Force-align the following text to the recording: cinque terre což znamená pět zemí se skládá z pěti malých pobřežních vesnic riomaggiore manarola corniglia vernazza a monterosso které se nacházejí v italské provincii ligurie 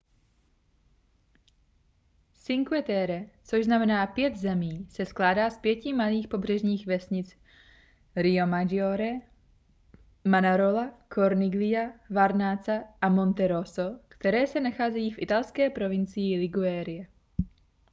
cinque 2.33 2.81
terre 2.83 3.29
což 3.43 3.65
znamená 3.65 4.07
pět 4.07 4.35
zemí 4.35 4.85
se 4.89 5.05
skládá 5.05 5.49
z 5.49 5.57
pěti 5.57 5.93
malých 5.93 6.27
pobřežních 6.27 6.87
vesnic 6.87 7.37
riomaggiore 8.15 9.11
manarola 10.27 10.97
corniglia 11.13 11.91
vernazza 12.09 12.83
a 13.01 13.09
monterosso 13.09 13.99
které 14.07 14.47
se 14.47 14.59
nacházejí 14.59 15.11
v 15.11 15.21
italské 15.21 15.69
provincii 15.69 16.39
ligurie 16.39 17.07